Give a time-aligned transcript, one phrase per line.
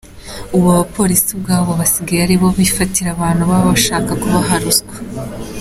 [0.55, 4.95] Ubu abapolisi ubwabo basigaye aribo bifatira abantu baba bashaka kubaha ruswa.